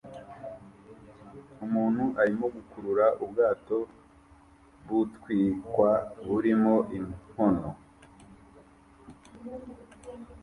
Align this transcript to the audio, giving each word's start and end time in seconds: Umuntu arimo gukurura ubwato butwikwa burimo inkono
Umuntu 1.65 2.03
arimo 2.21 2.45
gukurura 2.55 3.05
ubwato 3.23 3.77
butwikwa 4.87 5.91
burimo 6.27 6.75
inkono 6.97 7.69